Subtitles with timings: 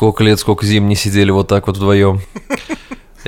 [0.00, 2.22] Сколько лет, сколько зим не сидели вот так вот вдвоем.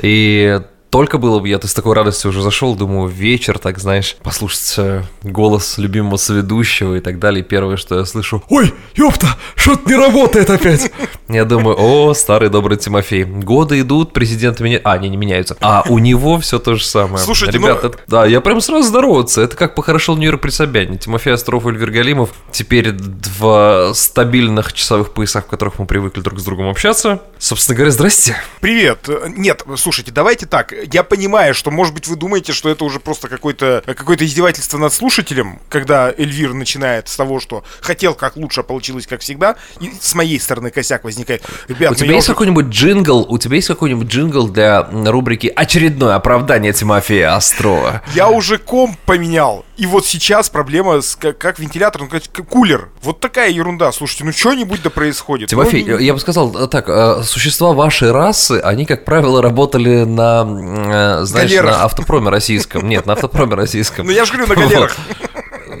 [0.01, 0.59] И
[0.93, 5.03] только было бы, я то с такой радостью уже зашел, думаю, вечер, так знаешь, послушать
[5.23, 7.43] голос любимого соведущего и так далее.
[7.43, 9.25] Первое, что я слышу, ой, ёпта,
[9.55, 10.91] что-то не работает опять.
[11.29, 13.23] Я думаю, о, старый добрый Тимофей.
[13.23, 15.57] Годы идут, президенты меняют, а, они не меняются.
[15.61, 17.17] А у него все то же самое.
[17.17, 17.93] Слушайте, Ребята, ну...
[18.07, 19.41] да, я прям сразу здороваться.
[19.41, 20.99] Это как похорошел Нью-Йорк при Собяне.
[20.99, 22.93] Тимофей Остров и Эльвир Галимов теперь
[23.39, 27.19] в стабильных часовых поясах, в которых мы привыкли друг с другом общаться.
[27.39, 28.35] Собственно говоря, здрасте.
[28.59, 29.09] Привет.
[29.35, 33.27] Нет, слушайте, давайте так я понимаю, что, может быть, вы думаете, что это уже просто
[33.27, 38.63] какое-то какое издевательство над слушателем, когда Эльвир начинает с того, что хотел как лучше, а
[38.63, 41.43] получилось как всегда, и с моей стороны косяк возникает.
[41.67, 42.33] Ребят, у ну тебя есть уже...
[42.33, 48.01] какой-нибудь джингл, у тебя есть какой-нибудь джингл для рубрики «Очередное оправдание Тимофея Острова»?
[48.15, 52.89] Я уже комп поменял, и вот сейчас проблема с как, как вентилятор, ну, как кулер.
[53.01, 53.91] Вот такая ерунда.
[53.91, 55.49] Слушайте, ну что-нибудь да происходит.
[55.49, 60.03] Тимофей, ну, я бы сказал э, так, э, существа вашей расы, они, как правило, работали
[60.03, 61.71] на Э, знаешь, галерах.
[61.77, 62.87] на автопроме российском.
[62.87, 64.05] Нет, на автопроме российском.
[64.05, 64.95] Ну я же говорю, на галерах.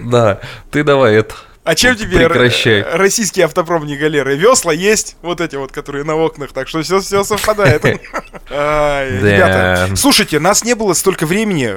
[0.05, 0.39] Да,
[0.71, 2.83] ты давай это а чем тебе Прекращай.
[2.83, 4.35] российские автопромные галеры?
[4.35, 7.85] Весла есть, вот эти вот, которые на окнах, так что все, все совпадает.
[8.49, 11.75] Ребята, слушайте, нас не было столько времени,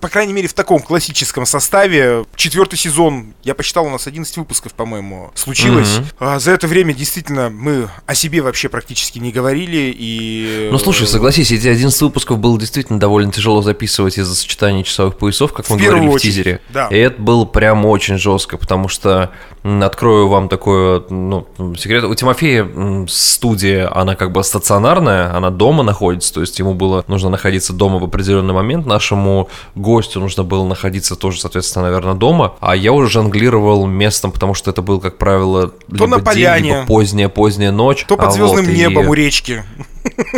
[0.00, 2.24] по крайней мере, в таком классическом составе.
[2.36, 6.00] Четвертый сезон, я посчитал, у нас 11 выпусков, по-моему, случилось.
[6.18, 9.94] А за это время, действительно, мы о себе вообще практически не говорили.
[9.96, 10.68] И...
[10.70, 15.54] Ну, слушай, согласись, эти 11 выпусков было действительно довольно тяжело записывать из-за сочетания часовых поясов,
[15.54, 16.60] как мы говорили в тизере.
[16.90, 19.13] И это было прям очень жестко, потому что
[19.62, 22.04] открою вам такой ну, секрет.
[22.04, 22.68] У Тимофея
[23.08, 27.98] студия, она как бы стационарная, она дома находится, то есть ему было нужно находиться дома
[27.98, 33.10] в определенный момент, нашему гостю нужно было находиться тоже, соответственно, наверное, дома, а я уже
[33.10, 37.72] жонглировал местом, потому что это был, как правило, то либо на поляне, день, либо поздняя-поздняя
[37.72, 38.04] ночь.
[38.06, 39.08] То под а звездным вот, небом и...
[39.08, 39.64] у речки.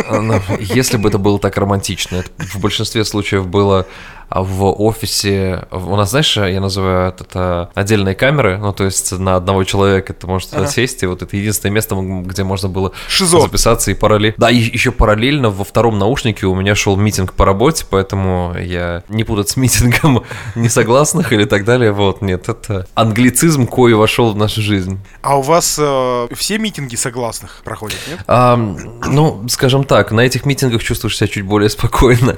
[0.09, 3.85] Ну, если бы это было так романтично, это в большинстве случаев было
[4.29, 9.63] в офисе, у нас, знаешь, я называю это отдельные камеры, ну, то есть на одного
[9.63, 10.67] человека ты можешь ага.
[10.67, 13.39] сесть, и вот это единственное место, где можно было Шизо.
[13.39, 14.35] записаться и параллельно.
[14.37, 19.03] Да, и еще параллельно во втором наушнике у меня шел митинг по работе, поэтому я
[19.07, 20.23] не путать с митингом
[20.55, 24.99] несогласных или так далее, вот, нет, это англицизм, кое вошел в нашу жизнь.
[25.21, 28.19] А у вас э, все митинги согласных проходят, нет?
[28.27, 32.35] А, ну, скажем так, на этих митингах чувствуешь себя чуть более спокойно.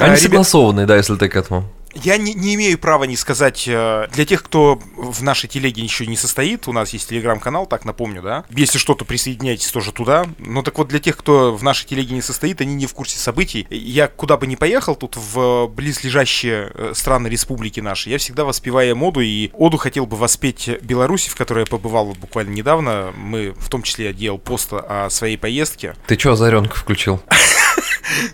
[0.00, 1.64] Они а, согласованные, да, если ты к этому.
[1.94, 6.06] Я не, не имею права не сказать, э, для тех, кто в нашей телеге еще
[6.06, 10.62] не состоит, у нас есть телеграм-канал, так напомню, да, если что-то присоединяйтесь тоже туда, но
[10.62, 13.66] так вот для тех, кто в нашей телеге не состоит, они не в курсе событий,
[13.70, 18.94] я куда бы ни поехал, тут в близлежащие э, страны республики наши, я всегда воспеваю
[18.94, 23.54] моду, и оду хотел бы воспеть Беларуси, в которой я побывал вот буквально недавно, мы
[23.58, 25.94] в том числе я делал пост о своей поездке.
[26.06, 27.20] Ты что, озаренка включил?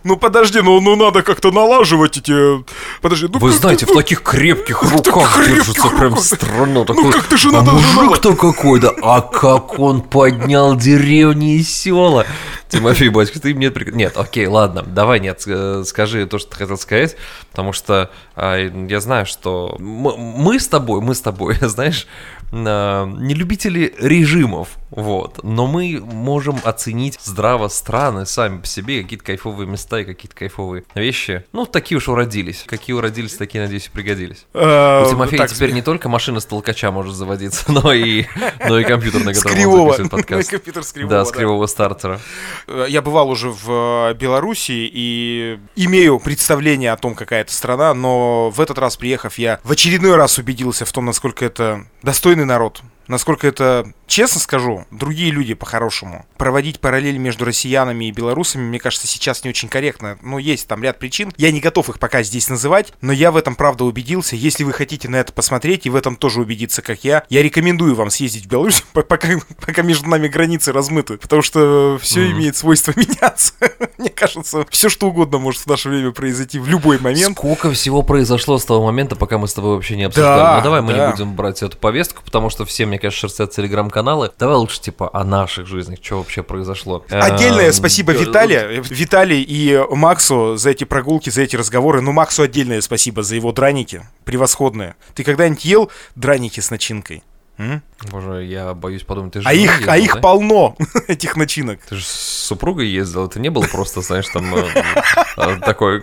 [0.03, 2.65] Ну подожди, ну, ну надо как-то налаживать эти...
[3.01, 6.85] Подожди, ну Вы знаете, в таких крепких руках держится прям странно.
[6.89, 7.73] Ну как-то же надо...
[7.73, 12.27] мужик-то какой-то, а как он поднял деревни и села.
[12.69, 13.73] Тимофей, батька, ты мне...
[13.93, 15.47] Нет, окей, ладно, давай, нет,
[15.87, 17.17] скажи то, что ты хотел сказать,
[17.51, 22.07] потому что а, я знаю, что мы с тобой, мы с тобой, знаешь,
[22.53, 29.67] не любители режимов, вот, но мы можем оценить здраво страны сами по себе, какие-то кайфовые
[29.67, 31.45] места и какие-то кайфовые вещи.
[31.53, 32.65] Ну, такие уж уродились.
[32.67, 34.47] Какие уродились, такие, надеюсь, и пригодились.
[34.55, 38.27] Э, У Тимофея теперь не только машина с толкача может заводиться, но и,
[38.69, 40.51] но и компьютер, на котором он записывает подкаст.
[40.51, 42.21] Компьютер с кривого, да, с кривого стартера.
[42.69, 47.95] Э, я бывал уже в э, Беларуси и имею представление о том, какая это страна,
[47.95, 52.45] но в этот раз, приехав, я в очередной раз убедился в том, насколько это достойный
[52.45, 56.27] народ, насколько это честно скажу, другие люди по-хорошему.
[56.37, 60.19] Проводить параллель между россиянами и белорусами, мне кажется, сейчас не очень корректно.
[60.23, 61.33] Но есть там ряд причин.
[61.37, 64.37] Я не готов их пока здесь называть, но я в этом правда убедился.
[64.37, 67.95] Если вы хотите на это посмотреть и в этом тоже убедиться, как я, я рекомендую
[67.95, 69.29] вам съездить в Беларусь, пока,
[69.65, 72.33] пока между нами границы размыты, потому что все mm.
[72.33, 73.55] имеет свойство меняться.
[73.99, 77.37] мне кажется, все что угодно может в наше время произойти в любой момент.
[77.37, 80.39] Сколько всего произошло с того момента, пока мы с тобой вообще не обсуждали.
[80.39, 81.07] Да, ну давай мы да.
[81.07, 84.31] не будем брать эту повестку, потому что все, мне кажется, шерстят телеграм каналы.
[84.39, 87.05] Давай лучше, типа, о наших жизнях, что вообще произошло.
[87.11, 92.03] Отдельное эм, спасибо Виталия, Виталий и Максу за эти прогулки, за эти разговоры.
[92.03, 94.95] Ну, Максу отдельное спасибо за его драники, превосходные.
[95.17, 97.25] Ты когда-нибудь ел драники с начинкой?
[97.59, 97.83] М?
[98.11, 99.49] Боже, я боюсь подумать, ты же.
[99.49, 100.21] А их, ездил, а их да?
[100.21, 100.77] полно
[101.09, 101.81] этих начинок.
[101.89, 104.67] Ты же с супругой ездил, это не было просто, знаешь, там э,
[105.37, 106.01] э, такой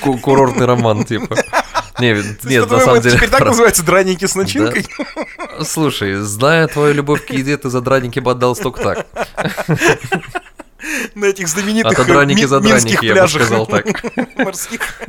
[0.00, 1.36] курортный роман, типа.
[2.02, 3.16] Не, нет, на самом деле...
[3.16, 4.84] Теперь так называется драники с начинкой?
[5.64, 9.06] Слушай, зная твою любовь к еде, ты за драники бы отдал столько так.
[11.14, 13.86] на этих знаменитых Отодранники ми- задранники, минских я бы сказал так.
[14.36, 15.00] Морских.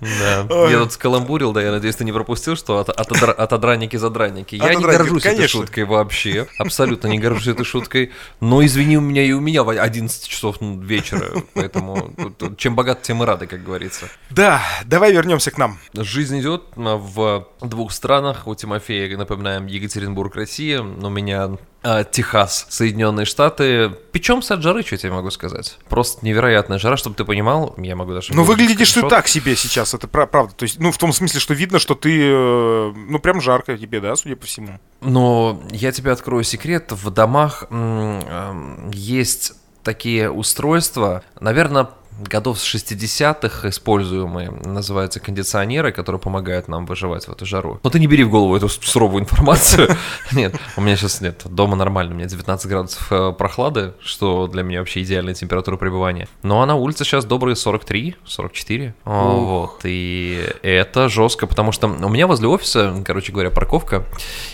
[0.00, 0.46] Да.
[0.68, 4.56] Я тут скаламбурил, да, я надеюсь, ты не пропустил, что от, отодра- отодранники задранники.
[4.56, 6.46] Я не горжусь этой шуткой вообще.
[6.58, 8.12] Абсолютно не горжусь этой шуткой.
[8.40, 11.42] Но извини, у меня и у меня в 11 часов вечера.
[11.54, 12.14] Поэтому
[12.56, 14.06] чем богат, тем и рады, как говорится.
[14.30, 15.78] Да, давай вернемся к нам.
[15.94, 18.46] Жизнь идет а, в двух странах.
[18.46, 20.80] У Тимофея, напоминаем, Екатеринбург, Россия.
[20.80, 23.90] У меня Техас, Соединенные Штаты.
[24.12, 25.78] Печемся от жары, что я тебе могу сказать.
[25.88, 27.74] Просто невероятная жара, чтобы ты понимал.
[27.78, 28.34] Я могу даже...
[28.34, 30.54] Ну, выглядишь ты так себе сейчас, это пра- правда.
[30.54, 34.00] То есть, ну, в том смысле, что видно, что ты, э, ну, прям жарко тебе,
[34.00, 34.78] да, судя по всему.
[35.00, 36.92] Но я тебе открою секрет.
[36.92, 41.88] В домах эм, есть такие устройства, наверное,
[42.28, 47.80] годов с 60-х используемые, называются кондиционеры, которые помогают нам выживать в эту жару.
[47.82, 49.88] Но ты не бери в голову эту суровую информацию.
[50.32, 54.62] Нет, у меня сейчас нет, дома нормально, у меня 19 градусов э, прохлады, что для
[54.62, 56.28] меня вообще идеальная температура пребывания.
[56.42, 58.94] Ну а на улице сейчас добрые 43, 44.
[59.04, 64.04] А, Вот, и это жестко, потому что у меня возле офиса, короче говоря, парковка,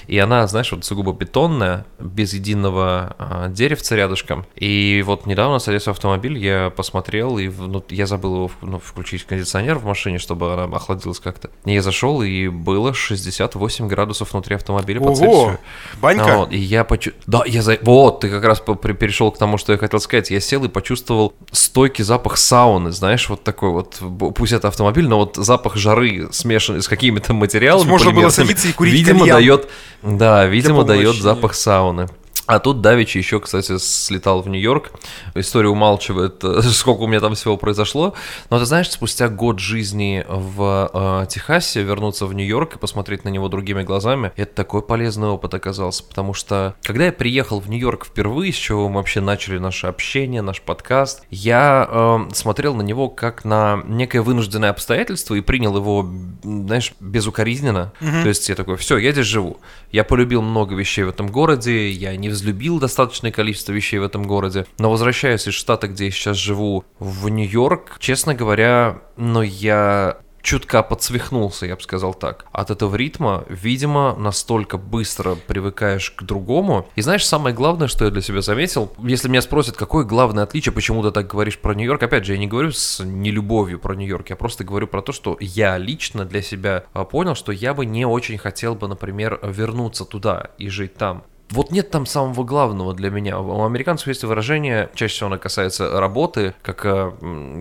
[0.07, 4.47] и она, знаешь, вот сугубо бетонная, без единого а, деревца рядышком.
[4.55, 9.25] И вот недавно, садясь в автомобиль, я посмотрел, и ну, я забыл его ну, включить
[9.25, 11.51] кондиционер в машине, чтобы она охладилась как-то.
[11.65, 15.59] Я зашел, и было 68 градусов внутри автомобиля по Ого, Цельсию.
[16.01, 16.37] банька.
[16.39, 17.23] Вот, и я почувствовал...
[17.27, 17.79] Да, я за...
[17.83, 20.31] Вот, ты как раз перешел к тому, что я хотел сказать.
[20.31, 24.01] Я сел и почувствовал стойкий запах сауны, знаешь, вот такой вот,
[24.35, 28.73] пусть это автомобиль, но вот запах жары, смешанный с какими-то материалами можно было садиться и
[28.73, 29.37] курить Видимо, кальян.
[29.37, 29.69] дает...
[30.03, 32.09] Да, видимо, дает запах сауны.
[32.47, 34.93] А тут Давичи еще, кстати, слетал в Нью-Йорк.
[35.35, 38.15] История умалчивает, э, сколько у меня там всего произошло.
[38.51, 43.31] Но ты знаешь, спустя год жизни в э, Техасе вернуться в Нью-Йорк и посмотреть на
[43.31, 46.05] него другими глазами, это такой полезный опыт оказался.
[46.05, 50.41] Потому что, когда я приехал в Нью-Йорк впервые, с чего мы вообще начали наше общение,
[50.41, 56.09] наш подкаст, я э, смотрел на него как на некое вынужденное обстоятельство и принял его,
[56.45, 57.93] знаешь, безукоризненно.
[57.99, 59.59] То есть я такой, все, я здесь живу.
[59.91, 64.25] Я полюбил много вещей в этом городе, я не взлюбил достаточное количество вещей в этом
[64.27, 64.67] городе.
[64.79, 70.85] Но возвращаясь из штата, где я сейчас живу, в Нью-Йорк, честно говоря, ну я чутка
[70.85, 72.47] подсвихнулся, я бы сказал так.
[72.53, 76.89] От этого ритма, видимо, настолько быстро привыкаешь к другому.
[76.95, 80.73] И знаешь, самое главное, что я для себя заметил, если меня спросят, какое главное отличие,
[80.73, 84.31] почему ты так говоришь про Нью-Йорк, опять же, я не говорю с нелюбовью про Нью-Йорк,
[84.31, 87.85] я просто говорю про то, что я лично для себя а, понял, что я бы
[87.85, 91.25] не очень хотел бы, например, вернуться туда и жить там.
[91.51, 93.39] Вот нет там самого главного для меня.
[93.39, 97.13] У американцев есть выражение, чаще всего оно касается работы, как э,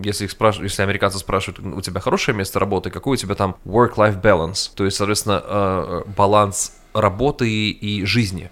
[0.04, 3.58] если их спрашивают, если американцы спрашивают, у тебя хорошее место работы, какой у тебя там
[3.66, 8.50] work-life balance, то есть, соответственно, э, баланс работы и, жизни.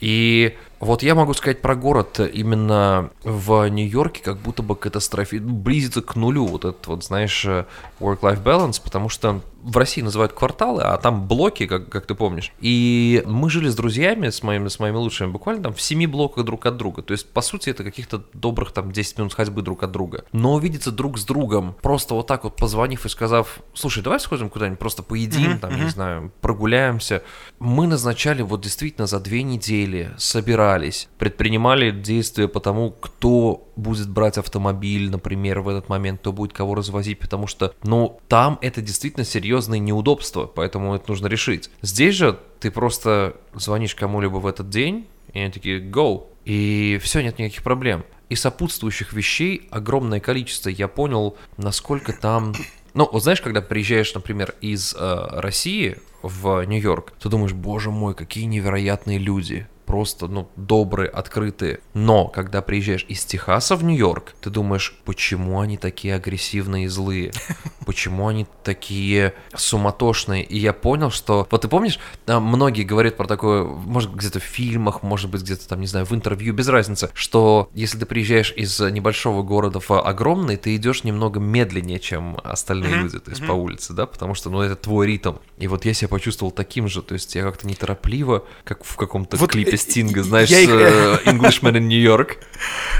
[0.00, 5.36] И вот я могу сказать про город именно в Нью-Йорке, как будто бы катастрофи...
[5.36, 7.66] близится к нулю вот этот вот, знаешь, э,
[8.00, 12.52] work-life balance, потому что в России называют кварталы, а там блоки, как, как ты помнишь.
[12.60, 16.44] И мы жили с друзьями, с моими, с моими лучшими, буквально там в семи блоках
[16.44, 17.02] друг от друга.
[17.02, 20.24] То есть, по сути, это каких-то добрых там 10 минут ходьбы друг от друга.
[20.32, 24.50] Но увидеться друг с другом, просто вот так вот позвонив и сказав, слушай, давай сходим
[24.50, 27.22] куда-нибудь, просто поедим, там, не знаю, прогуляемся.
[27.58, 34.38] Мы назначали вот действительно за две недели, собирались, предпринимали действия по тому, кто будет брать
[34.38, 39.24] автомобиль, например, в этот момент, кто будет кого развозить, потому что, ну, там это действительно
[39.50, 41.70] серьезные неудобства, поэтому это нужно решить.
[41.82, 47.20] Здесь же ты просто звонишь кому-либо в этот день, и они такие «go», и все,
[47.20, 48.04] нет никаких проблем.
[48.28, 50.68] И сопутствующих вещей огромное количество.
[50.68, 52.54] Я понял, насколько там...
[52.92, 58.16] Ну, вот знаешь, когда приезжаешь, например, из э, России в Нью-Йорк, ты думаешь, боже мой,
[58.16, 59.68] какие невероятные люди.
[59.90, 61.80] Просто, ну, добрые, открытые.
[61.94, 67.32] Но, когда приезжаешь из Техаса в Нью-Йорк, ты думаешь, почему они такие агрессивные и злые?
[67.86, 70.44] Почему они такие суматошные?
[70.44, 71.48] И я понял, что...
[71.50, 75.66] Вот ты помнишь, а, многие говорят про такое, может, где-то в фильмах, может быть, где-то
[75.66, 79.90] там, не знаю, в интервью, без разницы, что если ты приезжаешь из небольшого города в
[79.90, 84.50] огромный, ты идешь немного медленнее, чем остальные люди, то есть по улице, да, потому что,
[84.50, 85.36] ну, это твой ритм.
[85.58, 89.36] И вот я себя почувствовал таким же, то есть я как-то неторопливо, как в каком-то
[89.36, 92.38] Вот клипе Стинга, знаешь, Я их- э, Englishman in New York.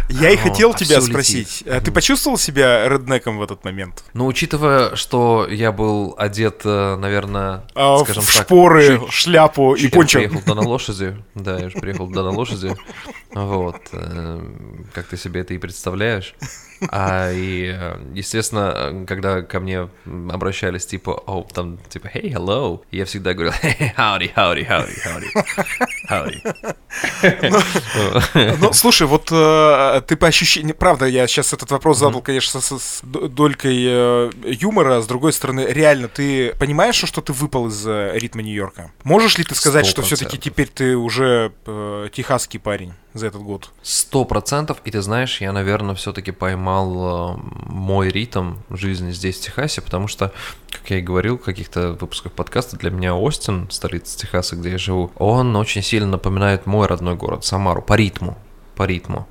[0.09, 4.03] Я и хотел а тебя спросить, а ты почувствовал себя реднеком в этот момент?
[4.15, 9.75] Но учитывая, что я был одет, э, наверное, А, скажем в так, шпоры, чуть- шляпу
[9.75, 10.19] и Чуть я пончо.
[10.19, 11.17] приехал туда на лошади.
[11.35, 12.75] Да, я же приехал туда на лошади.
[13.33, 13.77] Вот.
[13.93, 14.41] э,
[14.93, 16.35] Как ты себе это и представляешь.
[16.89, 19.89] А и, э, естественно, э, когда ко мне
[20.33, 25.45] обращались, типа, о, там, типа, hey, hello, я всегда говорил, hey, howdy, howdy, howdy, howdy,
[26.09, 26.55] howdy.
[28.61, 30.77] Ну, слушай, вот э, ты по ощущениям...
[30.77, 35.01] Правда, я сейчас этот вопрос задал, конечно, с, долькой э, юмора.
[35.01, 38.93] С другой стороны, реально, ты понимаешь, что ты выпал из э, ритма Нью-Йорка?
[39.05, 41.53] Можешь ли ты сказать, что все-таки теперь ты уже
[42.13, 43.71] техасский парень за этот год?
[43.83, 49.81] Сто процентов, и ты знаешь, я, наверное, все-таки поймал мой ритм жизни здесь, в Техасе,
[49.81, 50.33] потому что,
[50.71, 54.79] как я и говорил в каких-то выпусках подкаста, для меня Остин, столица Техаса, где я
[54.79, 58.37] живу, он очень сильно напоминает мой родной город, Самару, по ритму,
[58.77, 59.27] по ритму.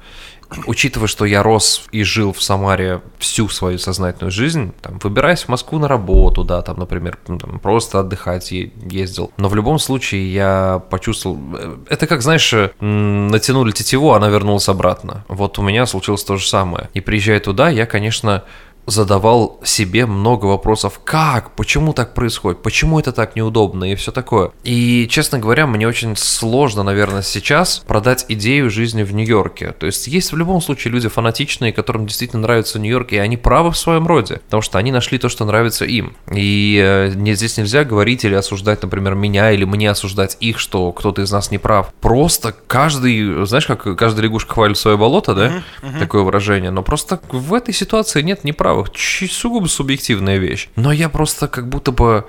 [0.65, 5.49] Учитывая, что я рос и жил в Самаре всю свою сознательную жизнь, там, выбираясь в
[5.49, 9.31] Москву на работу, да, там, например, там, просто отдыхать ездил.
[9.37, 11.37] Но в любом случае я почувствовал...
[11.55, 15.23] э, Это как, знаешь, э, натянули тетиву, она вернулась обратно.
[15.27, 16.89] Вот у меня случилось то же самое.
[16.95, 18.43] И приезжая туда, я, конечно,
[18.89, 20.99] задавал себе много вопросов.
[21.03, 21.51] Как?
[21.55, 22.61] Почему так происходит?
[22.61, 23.91] Почему это так неудобно?
[23.91, 24.51] И все такое.
[24.63, 29.71] И, честно говоря, мне очень сложно, наверное, сейчас продать идею жизни в Нью-Йорке.
[29.71, 33.71] То есть есть в любом случае люди фанатичные, которым действительно нравится Нью-Йорк, и они правы
[33.71, 34.41] в своем роде.
[34.45, 36.15] Потому что они нашли то, что нравится им.
[36.31, 40.91] И э, не, здесь нельзя говорить или осуждать, например, меня, или мне осуждать их, что
[40.91, 41.93] кто-то из нас не прав.
[42.01, 45.63] Просто каждый, знаешь, как каждая лягушка хвалит свое болото, да?
[45.99, 46.71] Такое выражение.
[46.71, 48.78] Но просто в этой ситуации нет неправых.
[48.93, 50.69] Чуть сугубо субъективная вещь.
[50.75, 52.25] Но я просто как будто бы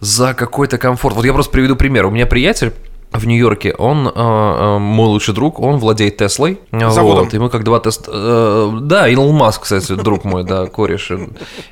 [0.00, 1.16] за какой-то комфорт.
[1.16, 2.06] Вот я просто приведу пример.
[2.06, 2.72] У меня приятель
[3.12, 6.60] в Нью-Йорке, он, э, э, мой лучший друг, он владеет Теслой.
[6.72, 7.24] Заводом.
[7.24, 8.08] Вот, и мы как два тест...
[8.08, 11.10] э, да, Илон Маск, кстати, друг мой, да, кореш.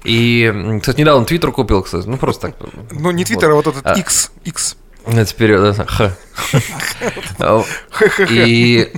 [0.05, 2.57] И, кстати, недавно Твиттер купил, кстати, ну просто так.
[2.91, 3.27] Ну, не Вот.
[3.27, 3.95] Твиттер, а вот этот А.
[3.95, 4.33] X.
[4.45, 4.77] X.
[5.07, 6.13] А теперь х.
[8.29, 8.93] И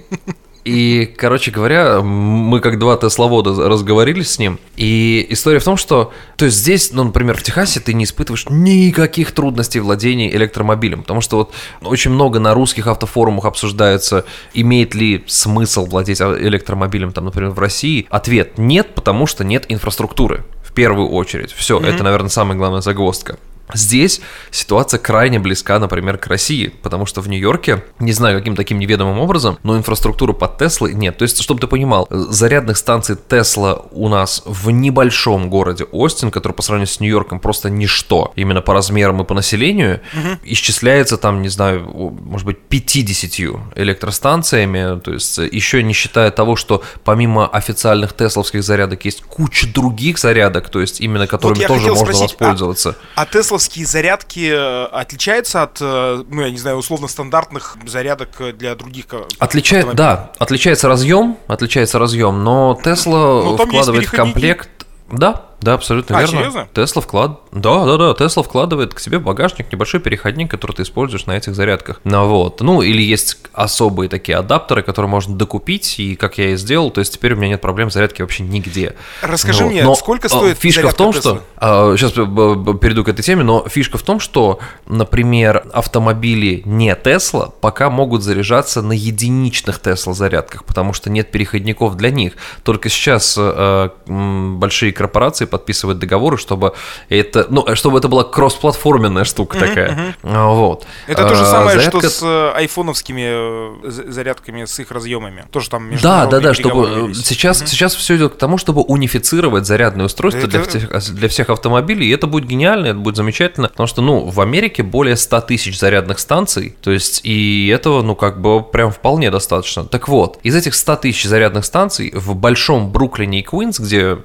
[0.64, 4.60] и, короче говоря, мы как два тесловода разговорились с ним.
[4.76, 8.46] И история в том, что, то есть здесь, ну, например, в Техасе ты не испытываешь
[8.48, 15.24] никаких трудностей владения электромобилем, потому что вот очень много на русских автофорумах обсуждается, имеет ли
[15.26, 18.06] смысл владеть а- электромобилем, там, например, в России.
[18.10, 20.44] Ответ нет, потому что нет инфраструктуры.
[20.62, 21.52] В первую очередь.
[21.52, 23.36] Все, это, наверное, самая главная загвоздка.
[23.74, 28.78] Здесь ситуация крайне близка, например, к России, потому что в Нью-Йорке, не знаю, каким таким
[28.78, 31.18] неведомым образом, но инфраструктуры под Теслы нет.
[31.18, 36.52] То есть, чтобы ты понимал, зарядных станций Тесла у нас в небольшом городе Остин, который
[36.52, 40.00] по сравнению с Нью-Йорком просто ничто, именно по размерам и по населению,
[40.44, 41.82] исчисляется там, не знаю,
[42.22, 49.04] может быть, 50 электростанциями, то есть еще не считая того, что помимо официальных тесловских зарядок
[49.04, 52.96] есть куча других зарядок, то есть именно которыми я тоже можно спросить, а- воспользоваться.
[53.14, 53.26] А
[53.62, 58.74] тесловские зарядки э, отличаются от, э, ну, я не знаю, условно стандартных зарядок э, для
[58.74, 59.06] других
[59.38, 64.68] Отличает, да, отличается разъем, отличается разъем, но там есть вкладывает в комплект.
[65.10, 66.36] Да, да, абсолютно А, верно.
[66.38, 66.68] серьезно?
[66.74, 67.40] Тесла вклад.
[67.52, 68.14] Да, да, да.
[68.14, 72.00] Тесла вкладывает к себе в багажник небольшой переходник, который ты используешь на этих зарядках.
[72.04, 72.60] Ну вот.
[72.60, 77.00] Ну, или есть особые такие адаптеры, которые можно докупить, и как я и сделал, то
[77.00, 78.94] есть теперь у меня нет проблем с зарядки вообще нигде.
[79.22, 81.40] Расскажи Ну мне, Но, сколько а, стоит Фишка в том, Теслы?
[81.56, 81.96] что...
[81.96, 87.90] сейчас перейду к этой теме, но фишка в том, что, например, автомобили не Тесла пока
[87.90, 92.34] могут заряжаться на единичных Тесла зарядках, потому что нет переходников для них.
[92.62, 96.72] Только сейчас э, м, большие корпорации подписывают договоры, чтобы
[97.08, 100.16] это, ну, чтобы это была кроссплатформенная штука такая.
[100.22, 100.84] А, Вот.
[101.06, 105.44] Это то же А, самое, что с э, айфоновскими э, за- зарядками, с их разъемами.
[105.50, 109.66] Тоже там Да, да, да, чтобы э, сейчас, сейчас все идет к тому, чтобы унифицировать
[109.66, 112.06] зарядное устройство для, всех, для всех автомобилей.
[112.06, 115.78] И это будет гениально, это будет замечательно, потому что, ну, в Америке более 100 тысяч
[115.78, 119.84] зарядных станций, то есть и этого, ну, как бы прям вполне достаточно.
[119.84, 124.18] Так вот, из этих 100 тысяч зарядных станций в большом Бруклине и Квинс, где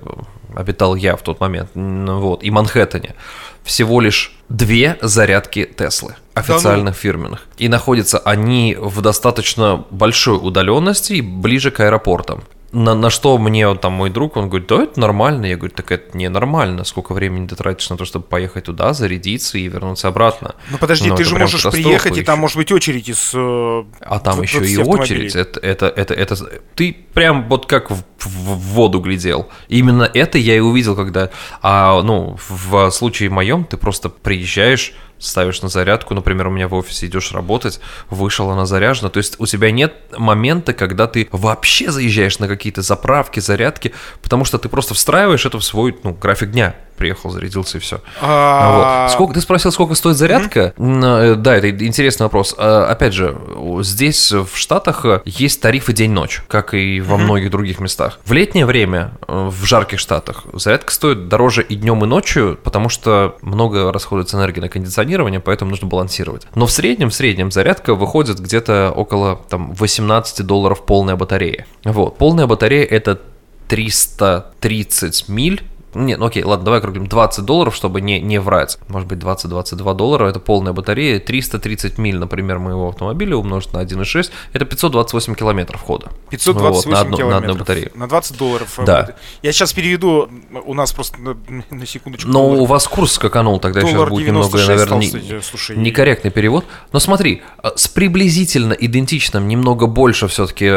[0.55, 3.15] обитал я в тот момент, вот, и Манхэттене,
[3.63, 7.47] всего лишь две зарядки Теслы официальных фирменных.
[7.57, 12.43] И находятся они в достаточно большой удаленности и ближе к аэропортам.
[12.73, 15.45] На, на что мне вот там мой друг, он говорит, да, это нормально.
[15.45, 16.83] Я говорю, так это не нормально.
[16.83, 20.55] Сколько времени ты тратишь на то, чтобы поехать туда, зарядиться и вернуться обратно?
[20.69, 22.25] Ну подожди, Ну, ты же можешь приехать, и еще.
[22.25, 23.31] там может быть очередь из...
[23.33, 25.35] э, А там еще 20 и очередь.
[25.35, 26.35] Это, это, это, это,
[26.75, 29.47] ты прям вот как в, в- в воду глядел.
[29.69, 31.29] Именно это я и увидел, когда,
[31.61, 36.73] а, ну, в случае моем ты просто приезжаешь ставишь на зарядку, например, у меня в
[36.73, 41.91] офисе идешь работать, вышел, она заряжена, то есть у тебя нет момента, когда ты вообще
[41.91, 46.51] заезжаешь на какие-то заправки, зарядки, потому что ты просто встраиваешь это в свой ну, график
[46.51, 48.01] дня приехал, зарядился и все.
[48.21, 49.11] А, Вот.
[49.13, 50.73] Сколько, ты спросил, сколько стоит зарядка?
[50.77, 52.55] Э, Да, это интересный вопрос.
[52.57, 53.37] А, Опять же,
[53.81, 58.19] здесь в Штатах э, есть тарифы день-ночь, как и во многих других местах.
[58.25, 62.89] В летнее время э, в жарких Штатах зарядка стоит дороже и днем, и ночью, потому
[62.89, 66.47] что много расходуется энергии на кондиционирование, поэтому нужно балансировать.
[66.55, 71.65] Но в среднем, в среднем зарядка выходит где-то около там, 18 долларов полная батарея.
[71.83, 72.17] Вот.
[72.17, 73.19] Полная батарея это
[73.67, 75.63] 330 миль,
[75.93, 78.77] не, ну окей, ладно, давай округлим 20 долларов, чтобы не, не врать.
[78.87, 81.19] Может быть, 20-22 доллара, это полная батарея.
[81.19, 86.11] 330 миль, например, моего автомобиля умножить на 1,6, это 528 километров хода.
[86.29, 87.41] 528 Вот, на, одну- на километров.
[87.41, 87.91] одной батарее.
[87.95, 88.79] На 20 долларов.
[88.85, 89.15] Да.
[89.41, 90.29] Я сейчас переведу,
[90.65, 91.37] у нас просто на,
[91.71, 92.29] на секундочку.
[92.29, 95.41] Но доллар- у вас курс скаканул, тогда сейчас доллар будет немного, 96 наверное, стал, не-
[95.41, 95.77] слушай.
[95.77, 96.65] некорректный перевод.
[96.91, 100.67] Но смотри, э, с приблизительно идентичным, немного больше все-таки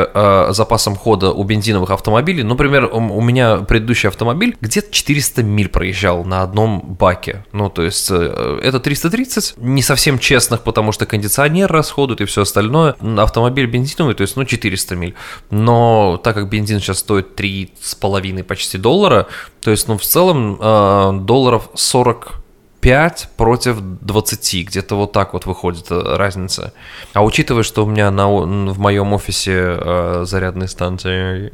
[0.52, 2.42] запасом хода у бензиновых автомобилей.
[2.42, 7.46] Например, у меня предыдущий автомобиль где-то 400 миль проезжал на одном баке.
[7.52, 12.42] Ну, то есть э, это 330, не совсем честных, потому что кондиционер расходует и все
[12.42, 12.96] остальное.
[13.16, 15.14] Автомобиль бензиновый, то есть, ну, 400 миль.
[15.48, 19.26] Но так как бензин сейчас стоит 3,5 почти доллара,
[19.62, 22.39] то есть, ну, в целом э, долларов 40
[22.80, 26.72] 5 против 20, где-то вот так вот выходит э, разница.
[27.12, 31.50] А учитывая, что у меня на, в моем офисе э, зарядные станции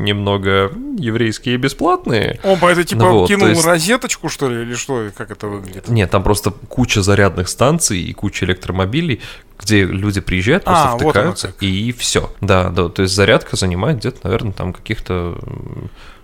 [0.00, 4.74] немного еврейские и бесплатные, Опа, это типа Ну вот, кинул есть- розеточку, что ли, или
[4.74, 5.10] что?
[5.16, 5.88] Как это выглядит?
[5.88, 9.20] нет, там просто куча зарядных станций и куча электромобилей,
[9.60, 11.62] где люди приезжают, просто А, вот оно втыкаются, как.
[11.62, 12.32] и все.
[12.40, 15.38] Да, да, то есть зарядка занимает где-то, наверное, там каких-то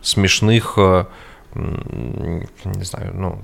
[0.02, 1.04] смешных, э,
[1.54, 3.42] не знаю, ну,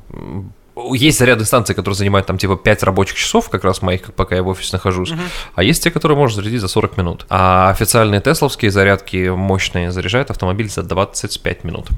[0.92, 4.42] есть зарядные станции, которые занимают там типа 5 рабочих часов, как раз моих, пока я
[4.42, 5.12] в офисе нахожусь,
[5.54, 7.26] а есть те, которые можно зарядить за 40 минут.
[7.28, 11.88] А официальные тесловские зарядки мощные заряжают автомобиль за 25 минут.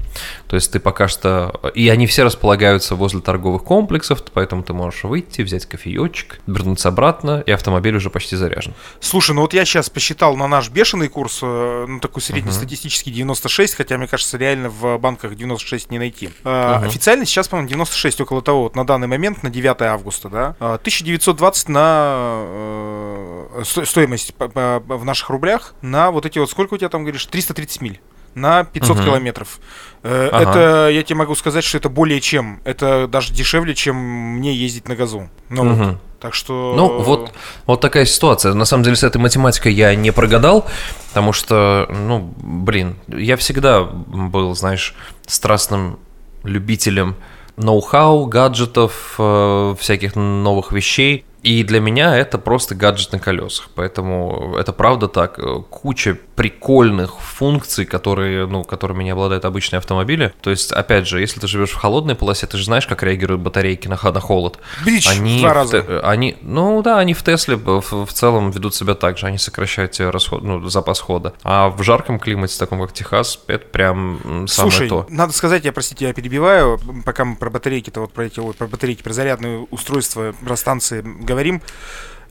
[0.47, 1.59] То есть ты пока что...
[1.75, 7.43] И они все располагаются возле торговых комплексов, поэтому ты можешь выйти, взять кофеечек, вернуться обратно,
[7.45, 8.73] и автомобиль уже почти заряжен.
[8.99, 13.75] Слушай, ну вот я сейчас посчитал на наш бешеный курс, э, ну такой среднестатистический 96,
[13.75, 16.29] хотя, мне кажется, реально в банках 96 не найти.
[16.43, 16.87] Э, Мгм.
[16.87, 20.55] Официально сейчас, по-моему, 96 около того, вот на данный момент, на 9 августа, да.
[20.59, 26.49] Э, 1920 на э, сто- стоимость по- по- в наших рублях на вот эти вот,
[26.49, 27.99] сколько у тебя там, говоришь, 330 миль
[28.35, 29.05] на 500 Мгм.
[29.05, 29.59] километров.
[30.03, 30.49] Э, Ага.
[30.51, 32.61] Это, я тебе могу сказать, что это более чем.
[32.63, 35.29] Это даже дешевле, чем мне ездить на газу.
[35.49, 35.77] Ну, вот.
[35.77, 35.99] Мгм.
[36.19, 36.73] Так что...
[36.75, 37.31] Ну, вот,
[37.65, 38.53] вот такая ситуация.
[38.53, 40.67] На самом деле, с этой математикой я не прогадал,
[41.09, 45.97] потому что, ну, блин, я всегда был, знаешь, страстным
[46.43, 47.15] любителем
[47.59, 51.25] ноу-хау, гаджетов, э, всяких новых вещей.
[51.43, 53.69] И для меня это просто гаджет на колесах.
[53.75, 55.39] Поэтому это правда так.
[55.39, 60.33] Э, Куча прикольных функций, которые, ну, которыми не обладают обычные автомобили.
[60.41, 63.41] То есть, опять же, если ты живешь в холодной полосе, ты же знаешь, как реагируют
[63.41, 64.59] батарейки на, на холод.
[64.85, 65.81] Бич Они два раза.
[65.81, 69.37] Те- они, ну да, они в Тесле в, в целом ведут себя так же, они
[69.37, 71.33] сокращают тебе расход, ну, запас хода.
[71.43, 75.05] А в жарком климате, таком как Техас, это прям самое Слушай, то.
[75.09, 78.67] надо сказать, я, простите, я перебиваю, пока мы про батарейки-то вот про эти вот, про
[78.67, 81.61] батарейки, про зарядные устройства, про станции говорим.